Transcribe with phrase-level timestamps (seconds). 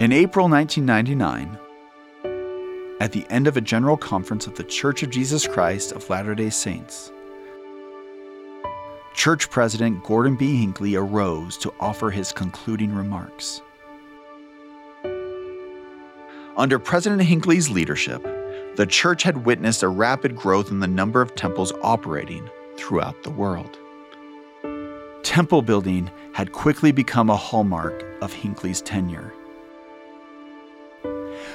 [0.00, 1.58] In April 1999,
[3.00, 6.34] at the end of a general conference of the Church of Jesus Christ of Latter
[6.34, 7.12] day Saints,
[9.12, 10.56] Church President Gordon B.
[10.56, 13.60] Hinckley arose to offer his concluding remarks.
[16.56, 18.22] Under President Hinckley's leadership,
[18.76, 22.48] the church had witnessed a rapid growth in the number of temples operating
[22.78, 23.76] throughout the world.
[25.22, 29.34] Temple building had quickly become a hallmark of Hinckley's tenure.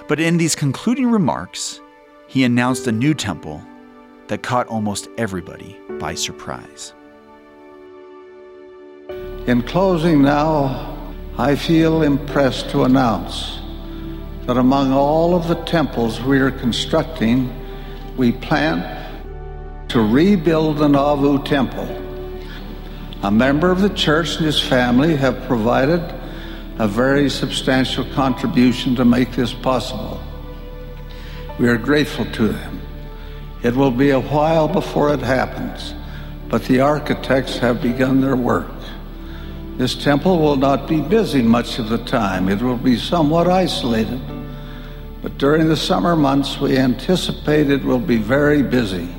[0.08, 1.82] But in these concluding remarks,
[2.28, 3.64] he announced a new temple
[4.28, 6.94] that caught almost everybody by surprise.
[9.48, 10.96] In closing now,
[11.38, 13.60] I feel impressed to announce
[14.46, 17.52] that among all of the temples we are constructing,
[18.16, 18.84] we plan
[19.88, 21.88] to rebuild the Nauvoo Temple.
[23.24, 26.15] A member of the church and his family have provided
[26.78, 30.22] a very substantial contribution to make this possible.
[31.58, 32.82] We are grateful to them.
[33.64, 35.94] It will be a while before it happens,
[36.50, 38.72] but the architects have begun their work.
[39.78, 42.50] This temple will not be busy much of the time.
[42.50, 44.22] It will be somewhat isolated.
[45.22, 49.10] But during the summer months, we anticipate it will be very busy.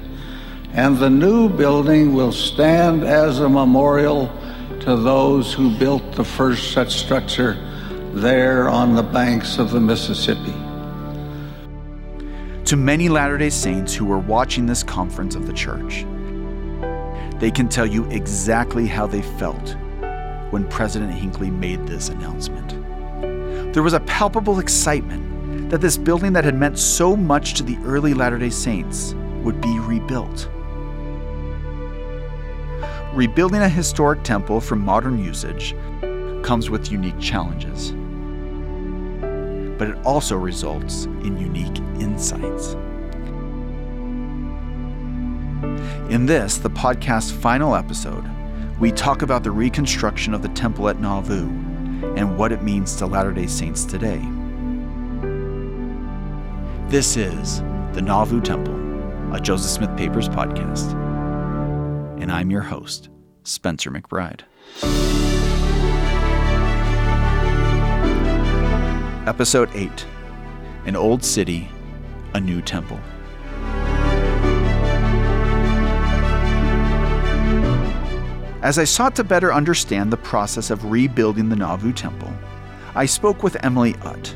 [0.72, 4.30] And the new building will stand as a memorial
[4.80, 7.54] to those who built the first such structure
[8.12, 10.54] there on the banks of the Mississippi.
[12.66, 16.04] To many Latter day Saints who were watching this conference of the church,
[17.38, 19.76] they can tell you exactly how they felt
[20.50, 22.70] when President Hinckley made this announcement.
[23.74, 27.76] There was a palpable excitement that this building that had meant so much to the
[27.84, 30.48] early Latter day Saints would be rebuilt.
[33.16, 35.74] Rebuilding a historic temple for modern usage
[36.42, 37.92] comes with unique challenges,
[39.78, 42.74] but it also results in unique insights.
[46.12, 48.22] In this, the podcast's final episode,
[48.78, 51.48] we talk about the reconstruction of the temple at Nauvoo
[52.16, 54.20] and what it means to Latter day Saints today.
[56.90, 57.62] This is
[57.94, 61.05] the Nauvoo Temple, a Joseph Smith Papers podcast.
[62.18, 63.10] And I'm your host,
[63.44, 64.40] Spencer McBride.
[69.28, 70.06] Episode 8
[70.86, 71.68] An Old City,
[72.32, 72.98] a New Temple.
[78.62, 82.32] As I sought to better understand the process of rebuilding the Nauvoo Temple,
[82.94, 84.34] I spoke with Emily Utt.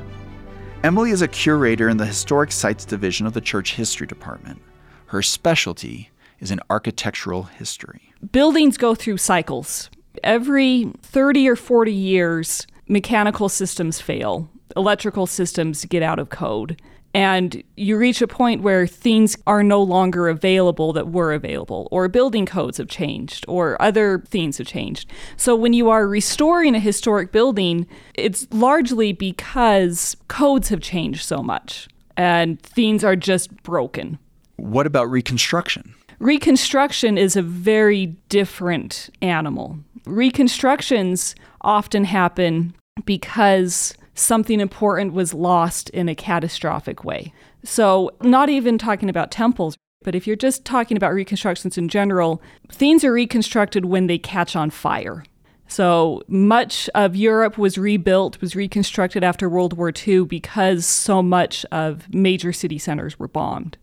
[0.85, 4.61] Emily is a curator in the Historic Sites Division of the Church History Department.
[5.07, 8.13] Her specialty is in architectural history.
[8.33, 9.89] Buildings go through cycles.
[10.25, 16.81] Every 30 or 40 years, mechanical systems fail, electrical systems get out of code
[17.13, 22.09] and you reach a point where things are no longer available that were available, or
[22.09, 25.11] building codes have changed, or other things have changed.
[25.37, 31.43] So when you are restoring a historic building, it's largely because codes have changed so
[31.43, 34.19] much and things are just broken.
[34.57, 35.95] What about reconstruction?
[36.21, 39.79] Reconstruction is a very different animal.
[40.05, 42.75] Reconstructions often happen
[43.07, 47.33] because something important was lost in a catastrophic way.
[47.65, 52.43] So, not even talking about temples, but if you're just talking about reconstructions in general,
[52.71, 55.25] things are reconstructed when they catch on fire.
[55.69, 61.65] So, much of Europe was rebuilt, was reconstructed after World War II because so much
[61.73, 63.79] of major city centers were bombed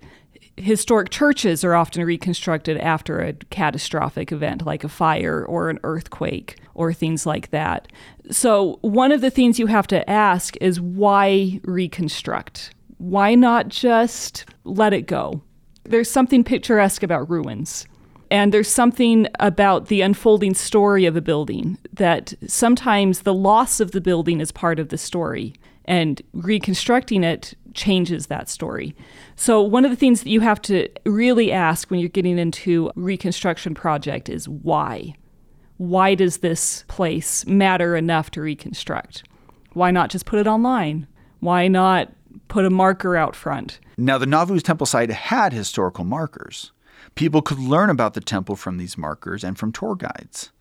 [0.57, 6.57] historic churches are often reconstructed after a catastrophic event like a fire or an earthquake
[6.73, 7.87] or things like that.
[8.31, 12.73] So, one of the things you have to ask is why reconstruct?
[12.97, 15.41] Why not just let it go?
[15.83, 17.85] There's something picturesque about ruins.
[18.29, 23.91] And there's something about the unfolding story of a building that sometimes the loss of
[23.91, 25.53] the building is part of the story,
[25.85, 28.93] and reconstructing it changes that story.
[29.37, 32.91] So, one of the things that you have to really ask when you're getting into
[32.95, 35.13] reconstruction project is why?
[35.77, 39.23] Why does this place matter enough to reconstruct?
[39.73, 41.07] Why not just put it online?
[41.39, 42.11] Why not
[42.47, 43.79] put a marker out front?
[43.97, 46.71] Now, the Nauvoo temple site had historical markers.
[47.15, 50.51] People could learn about the temple from these markers and from tour guides.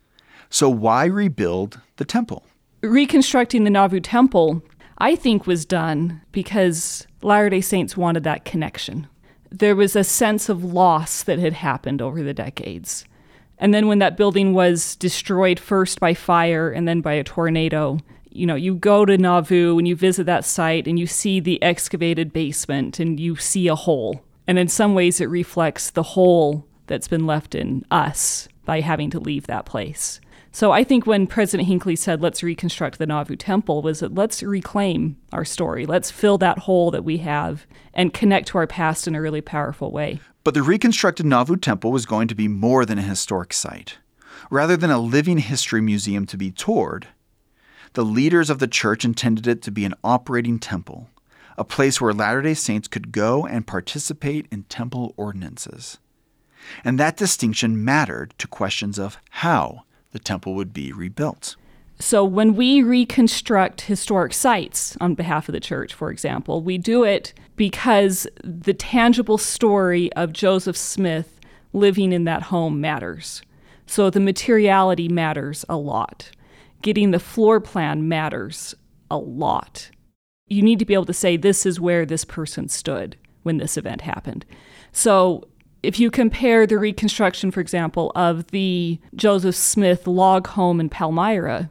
[0.49, 2.45] So, why rebuild the temple?
[2.81, 4.61] Reconstructing the Nauvoo temple
[4.99, 9.07] I think was done because Latter day Saints wanted that connection.
[9.49, 13.05] There was a sense of loss that had happened over the decades.
[13.57, 17.97] And then when that building was destroyed first by fire and then by a tornado,
[18.29, 21.61] you know, you go to Nauvoo and you visit that site and you see the
[21.63, 24.21] excavated basement and you see a hole.
[24.45, 29.09] And in some ways, it reflects the hole that's been left in us by having
[29.09, 30.21] to leave that place.
[30.57, 34.41] So I think when President Hinckley said, let's reconstruct the Nauvoo temple, was that let's
[34.41, 35.85] reclaim our story.
[35.85, 39.39] Let's fill that hole that we have and connect to our past in a really
[39.39, 40.19] powerful way.
[40.43, 43.99] But the reconstructed Nauvoo temple was going to be more than a historic site.
[44.49, 47.05] Rather than a living history museum to be toured,
[47.93, 51.07] the leaders of the church intended it to be an operating temple,
[51.55, 55.99] a place where Latter day Saints could go and participate in temple ordinances.
[56.83, 61.55] And that distinction mattered to questions of how the temple would be rebuilt.
[61.99, 67.03] So, when we reconstruct historic sites on behalf of the church, for example, we do
[67.03, 71.39] it because the tangible story of Joseph Smith
[71.73, 73.41] living in that home matters.
[73.87, 76.29] So, the materiality matters a lot.
[76.83, 78.75] Getting the floor plan matters
[79.09, 79.89] a lot.
[80.47, 83.75] You need to be able to say, this is where this person stood when this
[83.75, 84.45] event happened.
[84.91, 85.47] So,
[85.83, 91.69] if you compare the reconstruction, for example, of the Joseph Smith log home in Palmyra,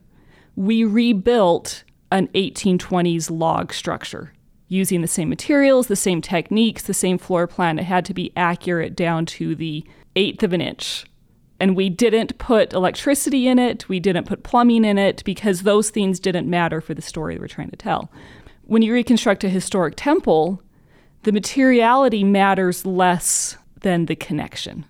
[0.55, 4.33] we rebuilt an 1820s log structure
[4.69, 7.79] using the same materials, the same techniques, the same floor plan.
[7.79, 11.05] It had to be accurate down to the eighth of an inch.
[11.59, 15.91] And we didn't put electricity in it, we didn't put plumbing in it because those
[15.91, 18.11] things didn't matter for the story we're trying to tell.
[18.65, 20.61] When you reconstruct a historic temple,
[21.23, 24.85] the materiality matters less than the connection.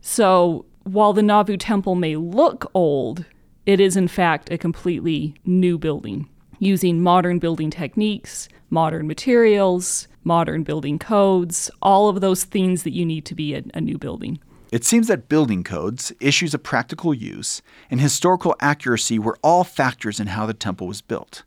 [0.00, 3.24] So while the Nauvoo temple may look old,
[3.66, 6.28] it is in fact a completely new building
[6.58, 13.04] using modern building techniques, modern materials, modern building codes, all of those things that you
[13.04, 14.38] need to be a, a new building.
[14.70, 17.60] It seems that building codes, issues of practical use,
[17.90, 21.42] and historical accuracy were all factors in how the temple was built.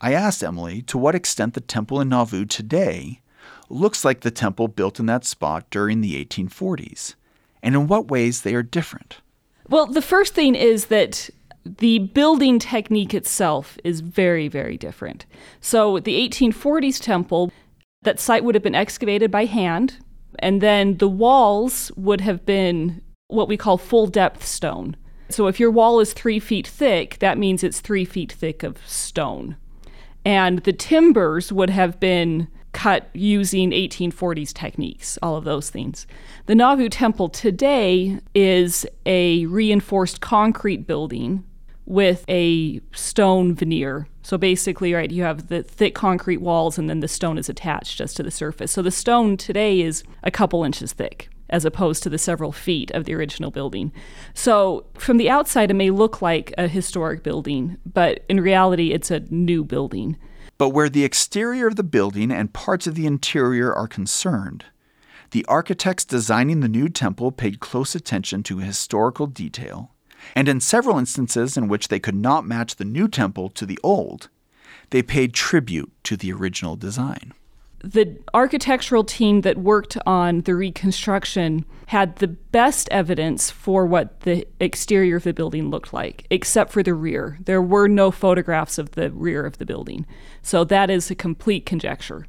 [0.00, 3.20] I asked Emily to what extent the temple in Nauvoo today
[3.70, 7.14] looks like the temple built in that spot during the 1840s,
[7.62, 9.18] and in what ways they are different.
[9.68, 11.30] Well, the first thing is that
[11.64, 15.26] the building technique itself is very, very different.
[15.60, 17.52] So, the 1840s temple,
[18.02, 19.98] that site would have been excavated by hand,
[20.38, 24.96] and then the walls would have been what we call full depth stone.
[25.28, 28.78] So, if your wall is three feet thick, that means it's three feet thick of
[28.86, 29.56] stone.
[30.24, 36.06] And the timbers would have been cut using 1840s techniques, all of those things.
[36.46, 41.44] The Nauvoo Temple today is a reinforced concrete building
[41.86, 44.06] with a stone veneer.
[44.22, 47.98] So basically, right, you have the thick concrete walls and then the stone is attached
[47.98, 48.70] just to the surface.
[48.70, 52.90] So the stone today is a couple inches thick as opposed to the several feet
[52.92, 53.92] of the original building.
[54.34, 59.10] So from the outside, it may look like a historic building, but in reality, it's
[59.10, 60.16] a new building.
[60.60, 64.66] But where the exterior of the building and parts of the interior are concerned,
[65.30, 69.94] the architects designing the new temple paid close attention to historical detail,
[70.36, 73.78] and in several instances in which they could not match the new temple to the
[73.82, 74.28] old,
[74.90, 77.32] they paid tribute to the original design
[77.82, 84.46] the architectural team that worked on the reconstruction had the best evidence for what the
[84.60, 87.38] exterior of the building looked like, except for the rear.
[87.44, 90.06] There were no photographs of the rear of the building.
[90.42, 92.26] So that is a complete conjecture.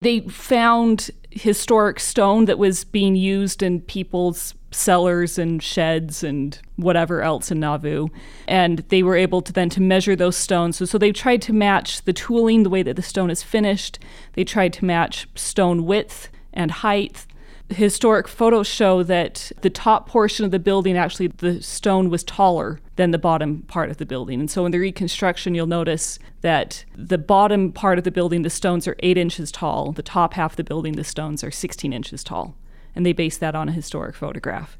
[0.00, 7.22] They found historic stone that was being used in people's cellars and sheds and whatever
[7.22, 8.08] else in Nauvoo.
[8.46, 10.76] And they were able to then to measure those stones.
[10.76, 13.98] So, so they tried to match the tooling, the way that the stone is finished.
[14.34, 17.26] They tried to match stone width and height.
[17.68, 22.80] Historic photos show that the top portion of the building, actually, the stone was taller
[22.96, 24.40] than the bottom part of the building.
[24.40, 28.50] And so in the reconstruction, you'll notice that the bottom part of the building, the
[28.50, 29.92] stones are eight inches tall.
[29.92, 32.56] The top half of the building, the stones are 16 inches tall
[32.94, 34.76] and they based that on a historic photograph.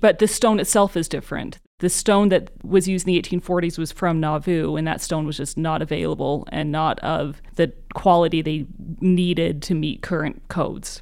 [0.00, 1.58] But the stone itself is different.
[1.80, 5.36] The stone that was used in the 1840s was from Nauvoo, and that stone was
[5.36, 8.66] just not available and not of the quality they
[9.00, 11.00] needed to meet current codes.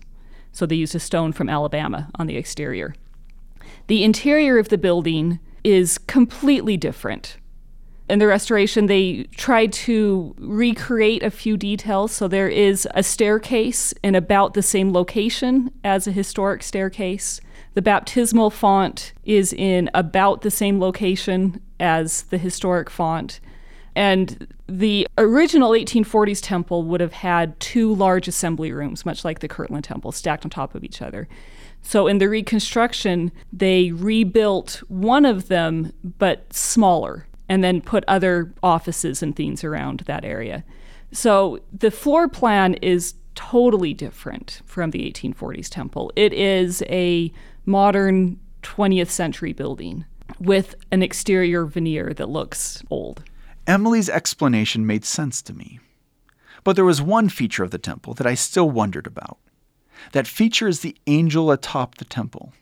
[0.52, 2.94] So they used a stone from Alabama on the exterior.
[3.86, 7.36] The interior of the building is completely different
[8.08, 12.12] in the restoration, they tried to recreate a few details.
[12.12, 17.40] So there is a staircase in about the same location as a historic staircase.
[17.74, 23.40] The baptismal font is in about the same location as the historic font.
[23.96, 29.48] And the original 1840s temple would have had two large assembly rooms, much like the
[29.48, 31.28] Kirtland Temple, stacked on top of each other.
[31.82, 38.52] So in the reconstruction, they rebuilt one of them, but smaller and then put other
[38.62, 40.64] offices and things around that area.
[41.12, 46.12] So the floor plan is totally different from the 1840s temple.
[46.16, 47.32] It is a
[47.64, 50.04] modern 20th century building
[50.40, 53.22] with an exterior veneer that looks old.
[53.66, 55.78] Emily's explanation made sense to me.
[56.64, 59.38] But there was one feature of the temple that I still wondered about.
[60.12, 62.52] That feature is the angel atop the temple.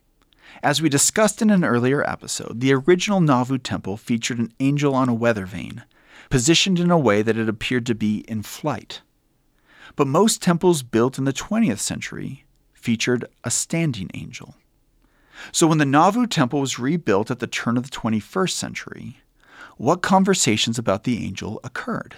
[0.62, 5.08] As we discussed in an earlier episode, the original Nauvoo temple featured an angel on
[5.08, 5.84] a weather vane,
[6.30, 9.02] positioned in a way that it appeared to be in flight.
[9.96, 14.54] But most temples built in the 20th century featured a standing angel.
[15.52, 19.18] So when the Nauvoo temple was rebuilt at the turn of the 21st century,
[19.76, 22.16] what conversations about the angel occurred?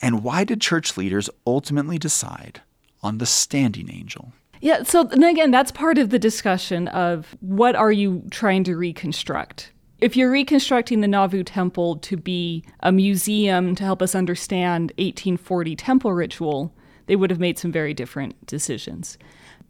[0.00, 2.62] And why did church leaders ultimately decide
[3.02, 4.32] on the standing angel?
[4.60, 9.72] Yeah, so again, that's part of the discussion of what are you trying to reconstruct?
[10.00, 15.76] If you're reconstructing the Nauvoo temple to be a museum to help us understand 1840
[15.76, 16.72] temple ritual,
[17.06, 19.18] they would have made some very different decisions.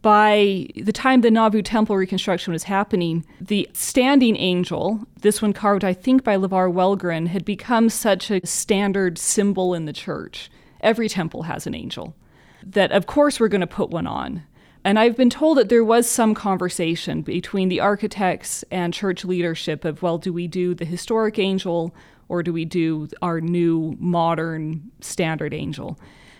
[0.01, 5.83] By the time the Nauvoo temple reconstruction was happening, the standing angel, this one carved,
[5.83, 10.49] I think, by LaVar Wallgren, had become such a standard symbol in the church.
[10.79, 12.15] Every temple has an angel.
[12.63, 14.43] That, of course, we're going to put one on.
[14.85, 19.83] And I've been told that there was some conversation between the architects and church leadership
[19.83, 21.93] of, well, do we do the historic angel
[22.29, 25.99] or do we do our new modern standard angel?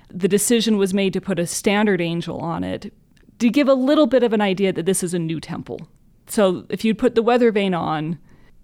[0.09, 2.93] The decision was made to put a standard angel on it
[3.39, 5.87] to give a little bit of an idea that this is a new temple.
[6.27, 8.19] So if you put the weather vane on,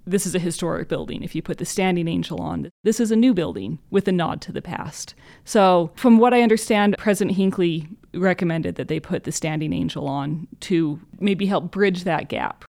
[0.06, 1.24] this is a historic building.
[1.24, 4.42] If you put the standing angel on, this is a new building with a nod
[4.42, 5.16] to the past.
[5.44, 10.48] So, from what I understand, President Hinckley recommended that they put the standing angel on
[10.62, 12.66] to maybe help bridge that gap.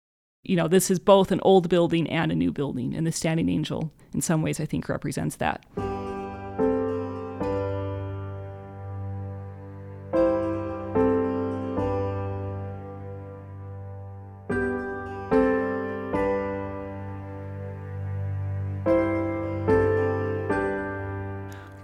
[0.43, 3.49] You know, this is both an old building and a new building, and the standing
[3.49, 5.65] angel, in some ways, I think represents that.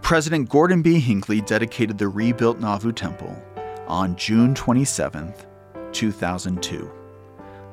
[0.08, 1.02] President Gordon B.
[1.02, 3.36] Hinckley dedicated the rebuilt Nauvoo Temple
[3.90, 5.34] on June 27,
[5.92, 6.92] 2002,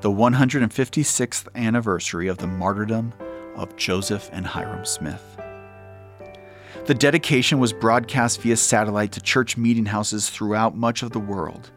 [0.01, 3.13] the 156th anniversary of the martyrdom
[3.55, 5.23] of Joseph and Hyrum Smith.
[6.87, 11.71] The dedication was broadcast via satellite to church meeting houses throughout much of the world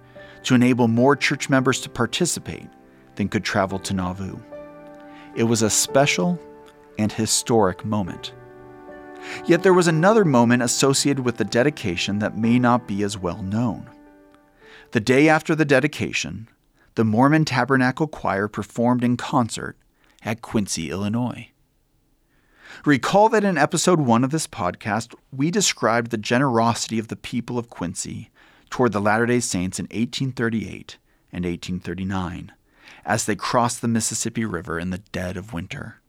[0.45, 2.67] to enable more church members to participate
[3.13, 4.39] than could travel to Nauvoo.
[5.35, 6.39] It was a special
[6.97, 8.33] and historic moment.
[9.45, 13.41] Yet there was another moment associated with the dedication that may not be as well
[13.41, 13.89] known.
[14.91, 16.47] The day after the dedication,
[16.95, 19.77] the Mormon Tabernacle Choir performed in concert
[20.23, 21.49] at Quincy, Illinois.
[22.85, 27.57] Recall that in episode one of this podcast, we described the generosity of the people
[27.57, 28.29] of Quincy
[28.69, 30.97] toward the Latter day Saints in 1838
[31.31, 32.51] and 1839
[33.05, 36.01] as they crossed the Mississippi River in the dead of winter.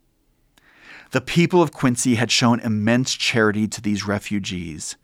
[1.10, 4.96] The people of Quincy had shown immense charity to these refugees,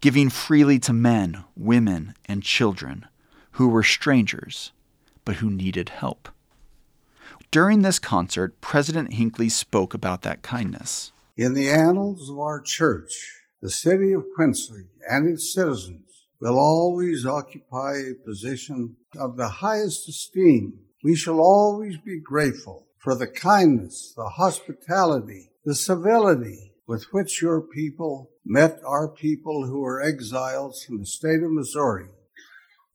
[0.00, 3.06] giving freely to men, women, and children
[3.52, 4.72] who were strangers
[5.26, 6.30] but who needed help.
[7.50, 11.12] During this concert, President Hinckley spoke about that kindness.
[11.36, 13.12] In the annals of our church,
[13.60, 16.06] the city of Quincy and its citizens
[16.40, 20.80] will always occupy a position of the highest esteem.
[21.04, 27.60] We shall always be grateful for the kindness, the hospitality, the civility with which your
[27.60, 32.08] people met our people who were exiles from the state of Missouri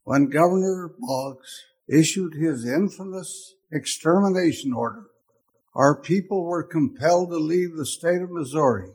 [0.04, 5.06] when Governor Boggs issued his infamous extermination order.
[5.76, 8.90] Our people were compelled to leave the state of Missouri.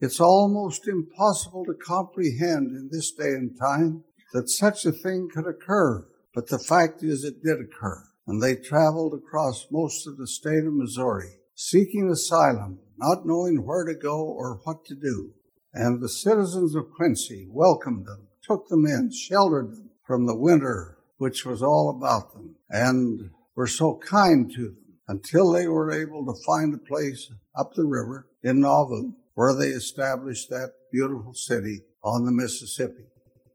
[0.00, 4.02] It's almost impossible to comprehend in this day and time
[4.32, 8.02] that such a thing could occur, but the fact is it did occur.
[8.26, 11.38] And they traveled across most of the state of Missouri
[11.68, 15.32] seeking asylum not knowing where to go or what to do.
[15.72, 20.98] And the citizens of Quincy welcomed them, took them in, sheltered them from the winter
[21.18, 26.24] which was all about them, and were so kind to them until they were able
[26.26, 31.82] to find a place up the river in Nauvoo where they established that beautiful city
[32.02, 33.04] on the Mississippi.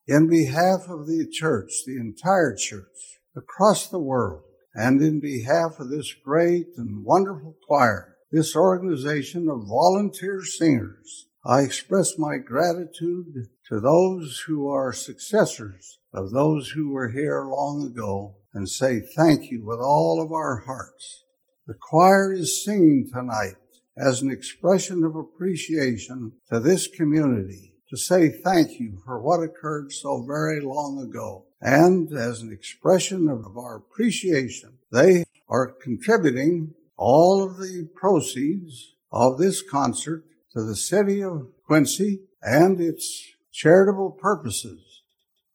[0.08, 4.44] In behalf of the church, the entire church, across the world,
[4.74, 11.28] and in behalf of this great and wonderful choir, this organization of volunteer singers.
[11.46, 17.86] I express my gratitude to those who are successors of those who were here long
[17.86, 21.24] ago and say thank you with all of our hearts.
[21.68, 23.56] The choir is singing tonight
[23.98, 29.92] as an expression of appreciation to this community to say thank you for what occurred
[29.92, 31.47] so very long ago.
[31.62, 39.38] And as an expression of our appreciation, they are contributing all of the proceeds of
[39.38, 40.24] this concert
[40.54, 45.02] to the city of Quincy and its charitable purposes.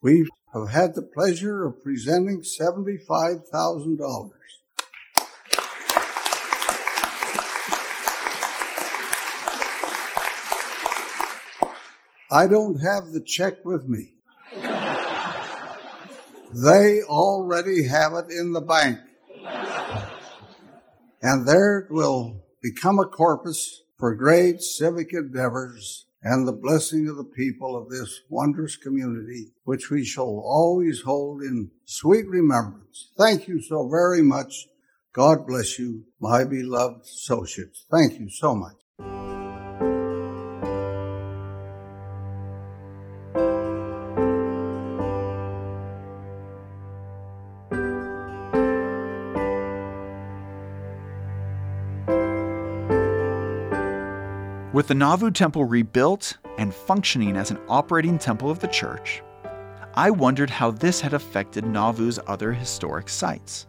[0.00, 4.30] We have had the pleasure of presenting $75,000.
[12.30, 14.14] I don't have the check with me.
[16.52, 18.98] They already have it in the bank.
[21.22, 27.16] And there it will become a corpus for great civic endeavors and the blessing of
[27.16, 33.10] the people of this wondrous community, which we shall always hold in sweet remembrance.
[33.16, 34.66] Thank you so very much.
[35.12, 37.84] God bless you, my beloved associates.
[37.90, 38.81] Thank you so much.
[54.82, 59.22] With the Nauvoo Temple rebuilt and functioning as an operating temple of the church,
[59.94, 63.68] I wondered how this had affected Nauvoo's other historic sites.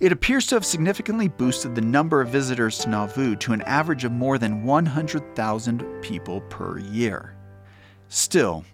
[0.00, 4.02] It appears to have significantly boosted the number of visitors to Nauvoo to an average
[4.02, 7.36] of more than 100,000 people per year.
[8.08, 8.64] Still,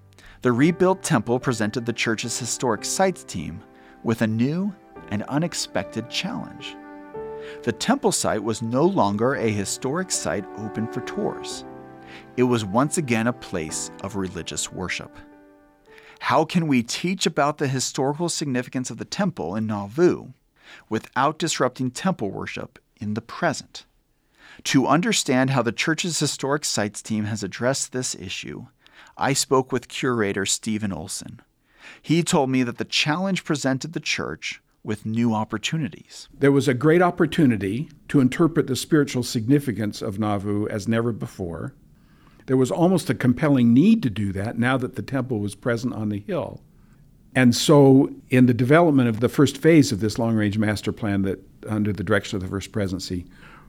[0.41, 3.63] the rebuilt temple presented the church's historic sites team
[4.05, 4.75] with a new
[5.11, 6.77] and unexpected challenge
[7.63, 11.65] the temple site was no longer a historic site open for tours.
[12.37, 15.17] It was once again a place of religious worship.
[16.21, 20.29] How can we teach about the historical significance of the temple in Nauvoo
[20.89, 23.85] without disrupting temple worship in the present?
[24.65, 28.67] To understand how the church's historic sites team has addressed this issue,
[29.17, 31.41] I spoke with curator Steven Olsen.
[32.01, 36.29] He told me that the challenge presented the church with new opportunities.
[36.37, 41.75] There was a great opportunity to interpret the spiritual significance of Nauvoo as never before.
[42.47, 45.95] There was almost a compelling need to do that now that the temple was present
[45.95, 46.63] on the hill.
[47.35, 51.23] And so, in the development of the first phase of this long range master plan,
[51.23, 53.25] that under the direction of the First Presidency,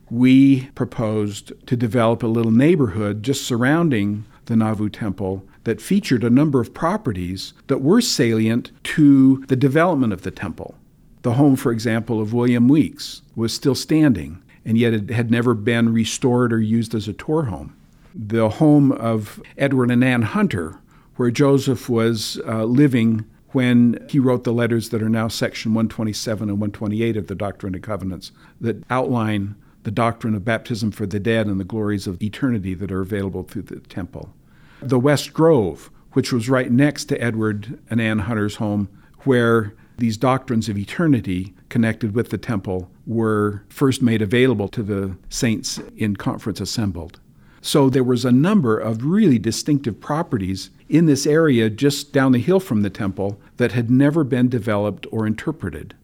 [0.09, 6.29] we proposed to develop a little neighborhood just surrounding the Nauvoo Temple that featured a
[6.29, 10.75] number of properties that were salient to the development of the temple.
[11.23, 15.53] The home, for example, of William Weeks was still standing, and yet it had never
[15.53, 17.75] been restored or used as a tour home.
[18.13, 20.79] The home of Edward and Ann Hunter,
[21.15, 26.49] where Joseph was uh, living when he wrote the letters that are now section 127
[26.49, 31.19] and 128 of the Doctrine and Covenants that outline the doctrine of baptism for the
[31.19, 34.33] dead and the glories of eternity that are available through the temple.
[34.81, 40.17] The West Grove, which was right next to Edward and Ann Hunter's home, where these
[40.17, 46.15] doctrines of eternity connected with the temple were first made available to the saints in
[46.15, 47.19] conference assembled.
[47.61, 52.39] So there was a number of really distinctive properties in this area just down the
[52.39, 55.95] hill from the temple that had never been developed or interpreted.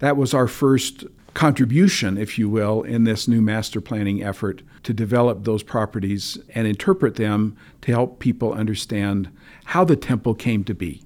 [0.00, 1.04] That was our first
[1.34, 6.66] contribution, if you will, in this new master planning effort to develop those properties and
[6.66, 9.30] interpret them to help people understand
[9.66, 11.02] how the temple came to be.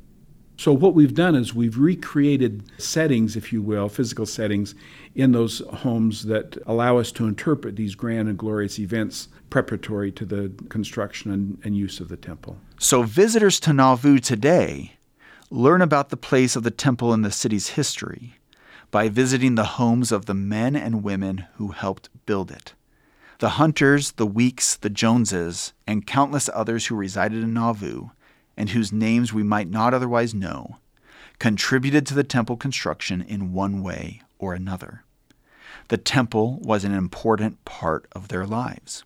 [0.58, 4.74] So, what we've done is we've recreated settings, if you will, physical settings
[5.14, 10.26] in those homes that allow us to interpret these grand and glorious events preparatory to
[10.26, 12.58] the construction and, and use of the temple.
[12.80, 14.94] So, visitors to Nauvoo today
[15.48, 18.34] learn about the place of the temple in the city's history
[18.90, 22.74] by visiting the homes of the men and women who helped build it.
[23.38, 28.10] The Hunters, the Weeks, the Joneses, and countless others who resided in Nauvoo
[28.58, 30.76] and whose names we might not otherwise know,
[31.38, 35.04] contributed to the temple construction in one way or another.
[35.88, 39.04] The temple was an important part of their lives.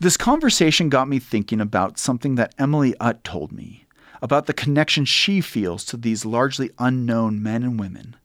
[0.00, 3.86] This conversation got me thinking about something that Emily Utt told me
[4.22, 8.16] about the connection she feels to these largely unknown men and women,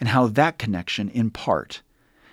[0.00, 1.82] and how that connection, in part,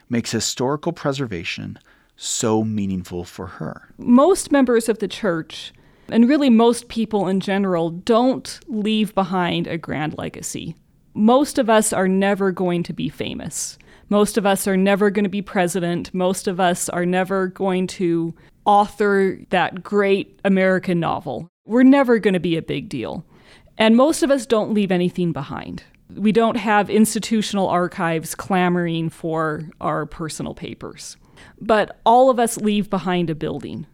[0.10, 1.78] makes historical preservation
[2.16, 3.90] so meaningful for her.
[3.98, 5.74] Most members of the church
[6.12, 10.76] and really most people in general don't leave behind a grand legacy.
[11.14, 13.78] Most of us are never going to be famous.
[14.10, 16.14] Most of us are never going to be president.
[16.14, 18.34] Most of us are never going to
[18.66, 21.48] author that great American novel.
[21.66, 23.26] We're never going to be a big deal.
[23.78, 25.84] And most of us don't leave anything behind.
[26.14, 31.16] We don't have institutional archives clamoring for our personal papers.
[31.60, 33.88] But all of us leave behind a building.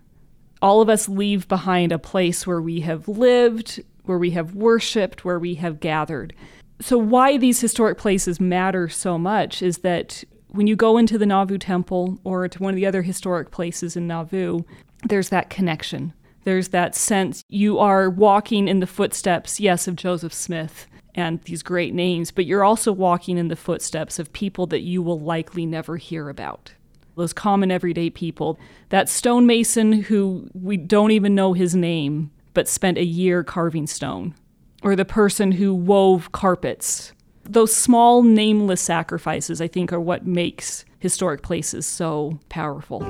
[0.61, 5.23] All of us leave behind a place where we have lived, where we have worshiped,
[5.23, 6.33] where we have gathered.
[6.79, 11.25] So, why these historic places matter so much is that when you go into the
[11.25, 14.61] Nauvoo Temple or to one of the other historic places in Nauvoo,
[15.07, 16.13] there's that connection.
[16.43, 21.63] There's that sense you are walking in the footsteps, yes, of Joseph Smith and these
[21.63, 25.65] great names, but you're also walking in the footsteps of people that you will likely
[25.65, 26.71] never hear about.
[27.17, 28.59] Those common everyday people.
[28.89, 34.35] That stonemason who we don't even know his name, but spent a year carving stone.
[34.83, 37.13] Or the person who wove carpets.
[37.43, 43.01] Those small, nameless sacrifices, I think, are what makes historic places so powerful.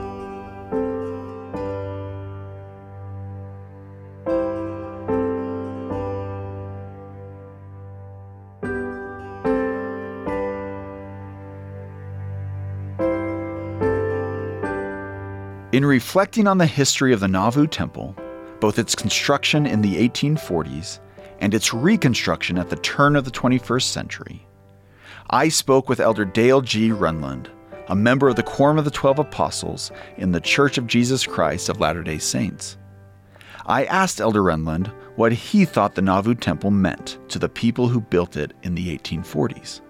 [15.78, 18.16] In reflecting on the history of the Nauvoo Temple,
[18.60, 21.00] both its construction in the 1840s
[21.38, 24.48] and its reconstruction at the turn of the 21st century,
[25.30, 26.90] I spoke with Elder Dale G.
[26.90, 27.50] Renlund,
[27.90, 31.70] a member of the Quorum of the Twelve Apostles in the Church of Jesus Christ
[31.70, 32.80] of Latter day Saints.
[33.68, 38.02] I asked Elder Renlund what he thought the Nauvoo Temple meant to the people who
[38.02, 39.82] built it in the 1840s.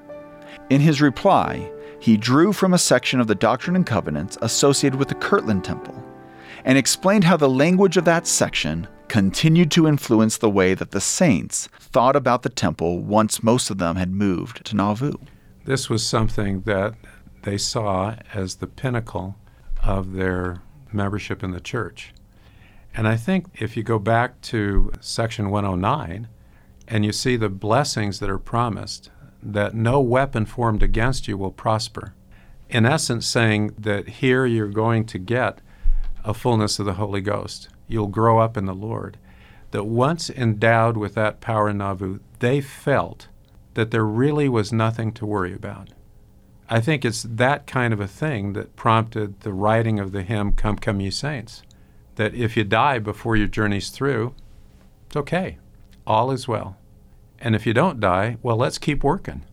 [0.69, 5.07] In his reply, he drew from a section of the Doctrine and Covenants associated with
[5.07, 6.03] the Kirtland Temple
[6.65, 11.01] and explained how the language of that section continued to influence the way that the
[11.01, 15.13] saints thought about the temple once most of them had moved to Nauvoo.
[15.65, 16.95] This was something that
[17.43, 19.36] they saw as the pinnacle
[19.83, 22.13] of their membership in the church.
[22.93, 26.27] And I think if you go back to section 109
[26.88, 31.52] and you see the blessings that are promised, that no weapon formed against you will
[31.52, 32.13] prosper.
[32.69, 35.62] In essence, saying that here you're going to get
[36.23, 37.69] a fullness of the Holy Ghost.
[37.88, 39.17] You'll grow up in the Lord.
[39.71, 43.28] That once endowed with that power Nauvoo, they felt
[43.73, 45.89] that there really was nothing to worry about.
[46.69, 50.52] I think it's that kind of a thing that prompted the writing of the hymn,
[50.52, 51.63] Come, Come, Ye Saints.
[52.15, 54.34] That if you die before your journey's through,
[55.06, 55.60] it's okay.
[56.06, 56.78] All is well.
[57.39, 59.43] And if you don't die, well, let's keep working.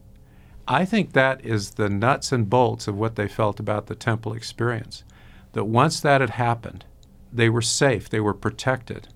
[0.67, 4.33] I think that is the nuts and bolts of what they felt about the temple
[4.33, 5.05] experience.
[5.53, 6.85] That once that had happened,
[7.33, 9.09] they were safe, they were protected,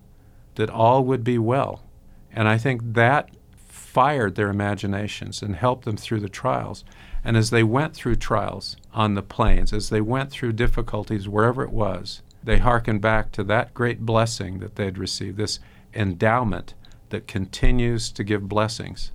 [0.55, 1.83] that all would be well.
[2.31, 3.31] And I think that
[3.67, 6.83] fired their imaginations and helped them through the trials.
[7.23, 11.63] And as they went through trials on the plains, as they went through difficulties wherever
[11.63, 15.59] it was, they hearkened back to that great blessing that they had received, this
[15.93, 16.75] endowment
[17.09, 19.11] that continues to give blessings.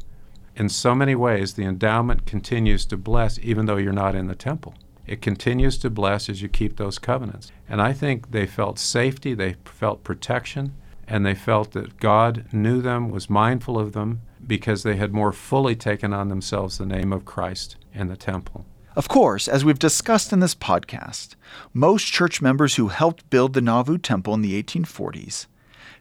[0.56, 4.34] In so many ways, the endowment continues to bless even though you're not in the
[4.34, 4.74] temple.
[5.06, 7.50] It continues to bless as you keep those covenants.
[7.68, 10.74] And I think they felt safety, they felt protection,
[11.06, 15.32] and they felt that God knew them, was mindful of them, because they had more
[15.32, 18.64] fully taken on themselves the name of Christ in the temple.
[18.96, 21.34] Of course, as we've discussed in this podcast,
[21.72, 25.46] most church members who helped build the Nauvoo Temple in the 1840s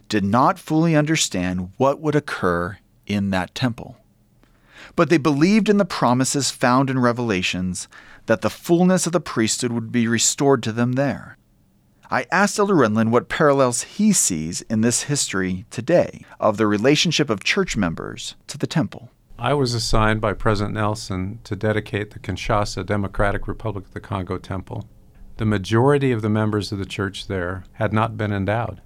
[0.08, 3.96] did not fully understand what would occur in that temple.
[4.96, 7.88] But they believed in the promises found in Revelations
[8.26, 11.36] that the fullness of the priesthood would be restored to them there.
[12.10, 17.30] I asked Elder Renlund what parallels he sees in this history today of the relationship
[17.30, 19.10] of church members to the temple.
[19.38, 24.38] I was assigned by President Nelson to dedicate the Kinshasa Democratic Republic of the Congo
[24.38, 24.88] temple.
[25.38, 28.80] The majority of the members of the church there had not been endowed.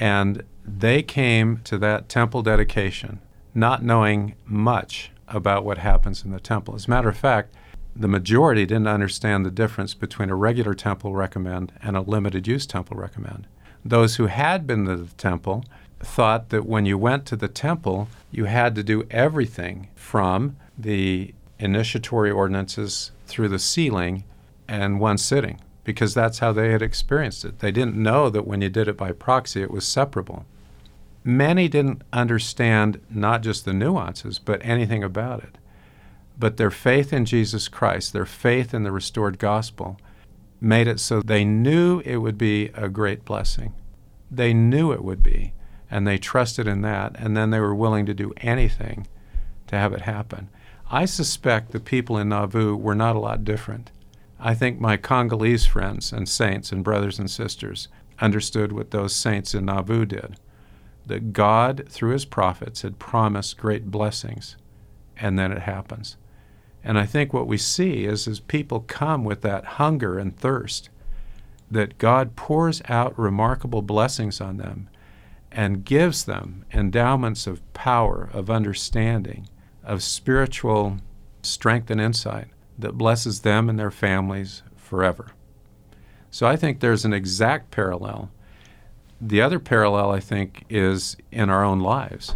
[0.00, 3.20] And they came to that temple dedication
[3.54, 6.74] not knowing much about what happens in the temple.
[6.74, 7.52] As a matter of fact,
[7.94, 12.64] the majority didn't understand the difference between a regular temple recommend and a limited use
[12.64, 13.46] temple recommend.
[13.84, 15.64] Those who had been to the temple
[15.98, 21.34] thought that when you went to the temple, you had to do everything from the
[21.58, 24.24] initiatory ordinances through the sealing
[24.66, 27.58] and one sitting because that's how they had experienced it.
[27.58, 30.46] They didn't know that when you did it by proxy, it was separable.
[31.24, 35.58] Many didn't understand not just the nuances, but anything about it.
[36.38, 39.98] But their faith in Jesus Christ, their faith in the restored gospel,
[40.60, 43.74] made it so they knew it would be a great blessing.
[44.30, 45.54] They knew it would be,
[45.90, 49.08] and they trusted in that, and then they were willing to do anything
[49.66, 50.50] to have it happen.
[50.88, 53.90] I suspect the people in Nauvoo were not a lot different.
[54.42, 57.88] I think my Congolese friends and saints and brothers and sisters
[58.20, 60.36] understood what those saints in Nauvoo did
[61.06, 64.56] that God, through his prophets, had promised great blessings,
[65.16, 66.16] and then it happens.
[66.82, 70.88] And I think what we see is as people come with that hunger and thirst
[71.70, 74.88] that God pours out remarkable blessings on them
[75.52, 79.48] and gives them endowments of power, of understanding,
[79.84, 80.98] of spiritual
[81.42, 82.48] strength and insight
[82.80, 85.28] that blesses them and their families forever.
[86.30, 88.30] So I think there's an exact parallel.
[89.20, 92.34] The other parallel, I think, is in our own lives.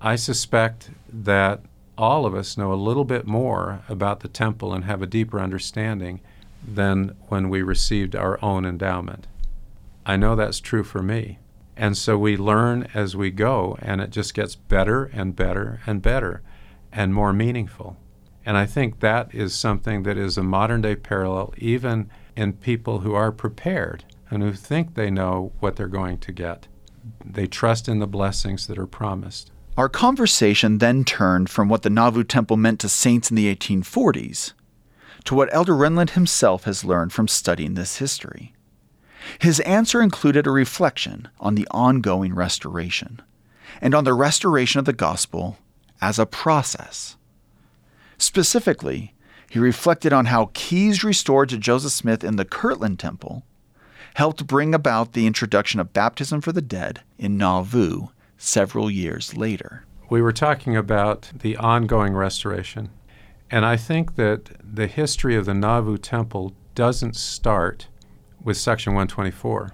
[0.00, 1.60] I suspect that
[1.98, 5.38] all of us know a little bit more about the temple and have a deeper
[5.38, 6.20] understanding
[6.66, 9.26] than when we received our own endowment.
[10.06, 11.38] I know that's true for me.
[11.76, 16.00] And so we learn as we go, and it just gets better and better and
[16.00, 16.42] better
[16.92, 17.96] and more meaningful.
[18.50, 22.98] And I think that is something that is a modern day parallel, even in people
[22.98, 26.66] who are prepared and who think they know what they're going to get.
[27.24, 29.52] They trust in the blessings that are promised.
[29.76, 34.52] Our conversation then turned from what the Nauvoo Temple meant to saints in the 1840s
[35.26, 38.52] to what Elder Renlund himself has learned from studying this history.
[39.38, 43.22] His answer included a reflection on the ongoing restoration
[43.80, 45.56] and on the restoration of the gospel
[46.00, 47.16] as a process.
[48.20, 49.14] Specifically,
[49.48, 53.44] he reflected on how keys restored to Joseph Smith in the Kirtland Temple
[54.16, 59.86] helped bring about the introduction of baptism for the dead in Nauvoo several years later.
[60.10, 62.90] We were talking about the ongoing restoration,
[63.50, 67.88] and I think that the history of the Nauvoo Temple doesn't start
[68.44, 69.72] with Section 124.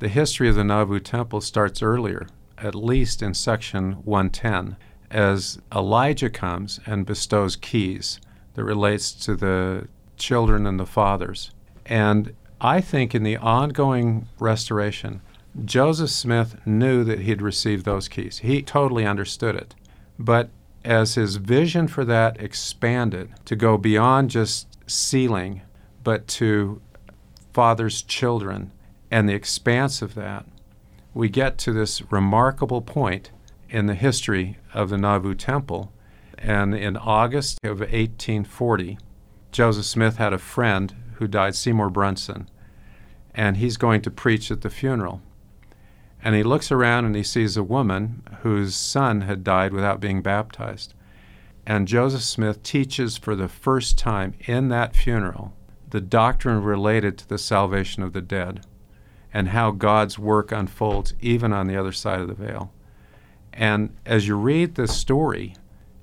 [0.00, 2.26] The history of the Nauvoo Temple starts earlier,
[2.58, 4.76] at least in Section 110,
[5.10, 8.20] as Elijah comes and bestows keys
[8.54, 11.50] that relates to the children and the fathers.
[11.86, 15.22] And I think in the ongoing restoration,
[15.64, 18.38] Joseph Smith knew that he'd received those keys.
[18.38, 19.74] He totally understood it.
[20.18, 20.50] But
[20.84, 25.62] as his vision for that expanded to go beyond just sealing,
[26.04, 26.80] but to
[27.52, 28.72] father's children
[29.10, 30.46] and the expanse of that,
[31.12, 33.30] we get to this remarkable point
[33.70, 35.92] in the history of the Nauvoo Temple.
[36.36, 38.98] And in August of 1840,
[39.52, 42.48] Joseph Smith had a friend who died, Seymour Brunson,
[43.34, 45.22] and he's going to preach at the funeral.
[46.22, 50.22] And he looks around and he sees a woman whose son had died without being
[50.22, 50.94] baptized.
[51.66, 55.54] And Joseph Smith teaches for the first time in that funeral
[55.88, 58.64] the doctrine related to the salvation of the dead
[59.32, 62.72] and how God's work unfolds even on the other side of the veil.
[63.52, 65.54] And as you read this story,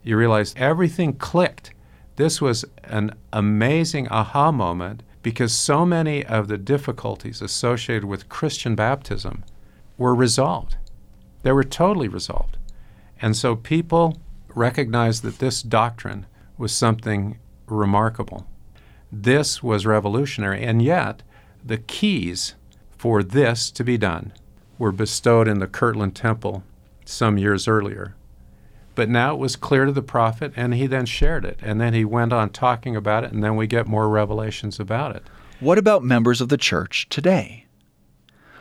[0.04, 1.72] you realize everything clicked.
[2.16, 8.76] This was an amazing aha moment because so many of the difficulties associated with Christian
[8.76, 9.44] baptism
[9.98, 10.78] were resolved.
[11.44, 12.58] They were totally resolved.
[13.22, 16.26] And so people recognized that this doctrine
[16.58, 18.48] was something remarkable.
[19.12, 21.24] This was revolutionary, and yet
[21.64, 22.56] the keys
[22.98, 24.34] for this to be done
[24.78, 26.64] were bestowed in the Kirtland Temple
[27.08, 28.16] some years earlier.
[28.96, 31.60] But now it was clear to the prophet, and he then shared it.
[31.62, 35.16] And then he went on talking about it, and then we get more revelations about
[35.16, 35.24] it.
[35.60, 37.66] What about members of the church today?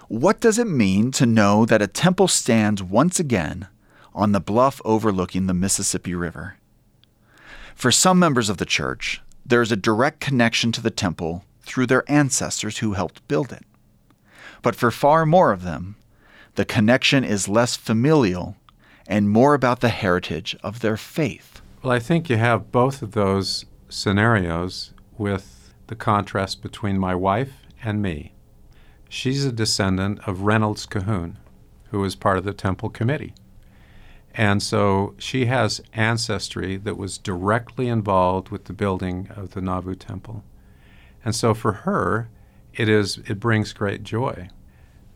[0.09, 3.67] What does it mean to know that a temple stands once again
[4.15, 6.57] on the bluff overlooking the Mississippi River?
[7.75, 11.87] For some members of the church, there is a direct connection to the temple through
[11.87, 13.65] their ancestors who helped build it.
[14.63, 15.97] But for far more of them,
[16.57, 18.57] the connection is less familial
[19.07, 21.61] and more about the heritage of their faith.
[21.83, 27.53] Well, I think you have both of those scenarios with the contrast between my wife
[27.83, 28.33] and me.
[29.09, 31.37] She's a descendant of Reynolds Cahoon,
[31.91, 33.35] who was part of the temple committee.
[34.35, 39.95] And so she has ancestry that was directly involved with the building of the Nauvoo
[39.95, 40.43] temple.
[41.25, 42.29] And so for her,
[42.75, 44.49] it is it brings great joy.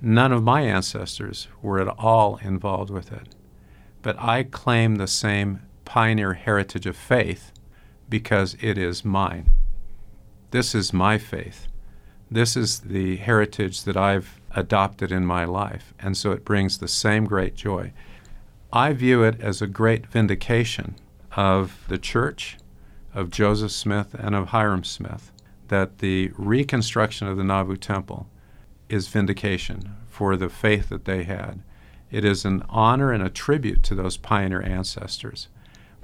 [0.02, 3.34] None of my ancestors were at all involved with it.
[4.02, 7.52] But I claim the same pioneer heritage of faith
[8.08, 9.50] because it is mine.
[10.52, 11.66] This is my faith.
[12.30, 16.88] This is the heritage that I've adopted in my life, and so it brings the
[16.88, 17.92] same great joy.
[18.72, 20.94] I view it as a great vindication
[21.36, 22.56] of the church,
[23.12, 25.32] of Joseph Smith, and of Hyrum Smith
[25.68, 28.28] that the reconstruction of the Nauvoo Temple
[28.90, 31.62] is vindication for the faith that they had.
[32.11, 35.48] It is an honor and a tribute to those pioneer ancestors.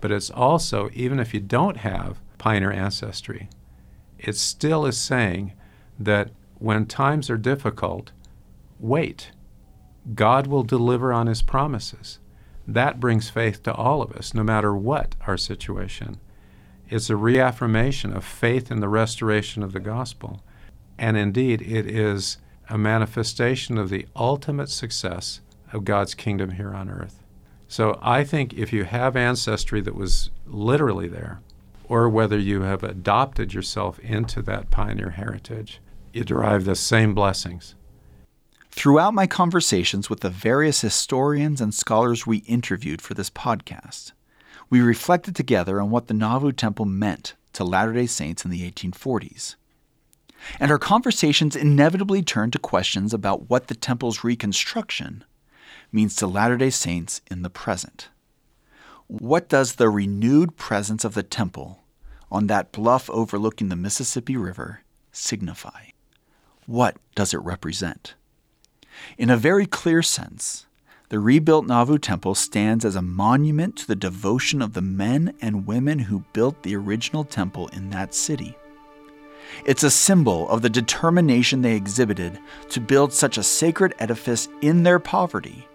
[0.00, 3.48] But it's also, even if you don't have pioneer ancestry,
[4.18, 5.52] it still is saying
[5.98, 8.12] that when times are difficult,
[8.78, 9.32] wait.
[10.14, 12.20] God will deliver on his promises.
[12.66, 16.18] That brings faith to all of us, no matter what our situation.
[16.88, 20.42] It's a reaffirmation of faith in the restoration of the gospel.
[20.98, 25.40] And indeed, it is a manifestation of the ultimate success
[25.72, 27.22] of God's kingdom here on earth.
[27.68, 31.40] So I think if you have ancestry that was literally there,
[31.88, 35.80] or whether you have adopted yourself into that pioneer heritage,
[36.12, 37.74] you derive the same blessings.
[38.70, 44.12] Throughout my conversations with the various historians and scholars we interviewed for this podcast,
[44.68, 48.70] we reflected together on what the Nauvoo Temple meant to Latter day Saints in the
[48.70, 49.56] 1840s.
[50.60, 55.24] And our conversations inevitably turn to questions about what the temple's reconstruction
[55.92, 58.08] means to Latter day Saints in the present.
[59.06, 61.82] What does the renewed presence of the temple
[62.30, 65.86] on that bluff overlooking the Mississippi River signify?
[66.66, 68.14] What does it represent?
[69.16, 70.66] In a very clear sense,
[71.08, 75.66] the rebuilt Nauvoo Temple stands as a monument to the devotion of the men and
[75.66, 78.56] women who built the original temple in that city.
[79.64, 82.38] It's a symbol of the determination they exhibited
[82.70, 85.66] to build such a sacred edifice in their poverty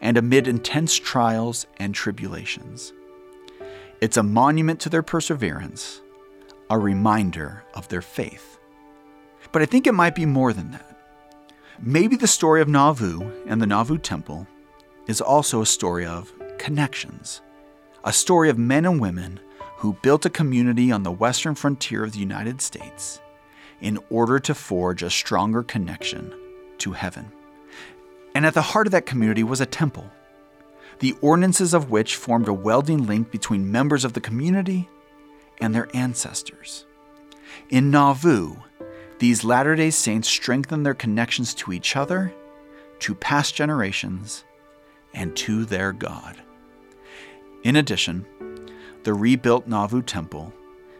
[0.00, 2.92] and amid intense trials and tribulations.
[4.00, 6.02] It's a monument to their perseverance,
[6.68, 8.58] a reminder of their faith.
[9.52, 10.98] But I think it might be more than that.
[11.80, 14.46] Maybe the story of Nauvoo and the Nauvoo Temple
[15.06, 17.40] is also a story of connections,
[18.04, 19.40] a story of men and women
[19.84, 23.20] who built a community on the western frontier of the United States
[23.82, 26.32] in order to forge a stronger connection
[26.78, 27.30] to heaven.
[28.34, 30.10] And at the heart of that community was a temple,
[31.00, 34.88] the ordinances of which formed a welding link between members of the community
[35.60, 36.86] and their ancestors.
[37.68, 38.56] In Nauvoo,
[39.18, 42.32] these Latter day Saints strengthened their connections to each other,
[43.00, 44.44] to past generations,
[45.12, 46.40] and to their God.
[47.64, 48.24] In addition,
[49.04, 50.52] the rebuilt Nauvoo Temple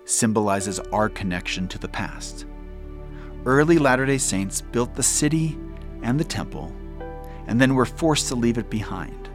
[0.04, 2.44] symbolizes our connection to the past.
[3.46, 5.58] Early Latter day Saints built the city
[6.02, 6.70] and the temple,
[7.46, 9.30] and then were forced to leave it behind.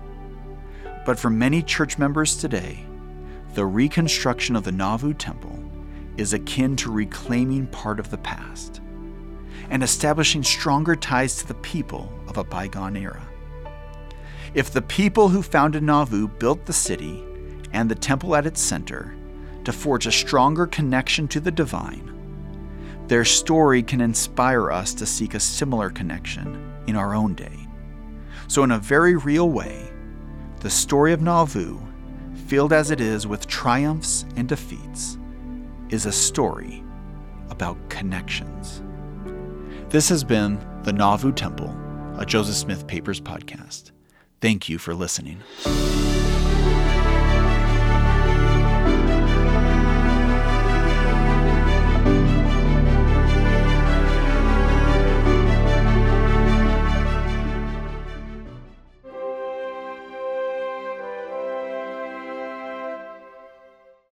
[1.04, 2.86] But for many church members today,
[3.56, 5.64] the reconstruction of the Nauvoo Temple
[6.18, 8.82] is akin to reclaiming part of the past
[9.72, 13.28] and establishing stronger ties to the people of a bygone era.
[14.54, 17.24] If the people who founded Nauvoo built the city
[17.74, 19.16] and the temple at its center
[19.64, 22.16] to forge a stronger connection to the divine,
[23.08, 27.68] their story can inspire us to seek a similar connection in our own day.
[28.48, 29.92] So, in a very real way,
[30.62, 31.80] the story of Nauvoo,
[32.48, 35.18] filled as it is with triumphs and defeats,
[35.90, 36.84] is a story
[37.50, 38.82] about connections.
[39.90, 41.76] This has been the Nauvoo Temple,
[42.18, 43.92] a Joseph Smith Papers podcast.
[44.42, 45.42] Thank you for listening.